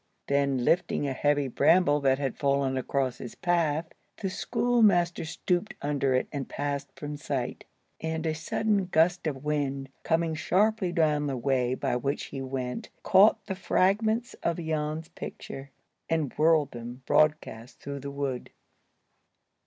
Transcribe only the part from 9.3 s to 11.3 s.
wind coming sharply down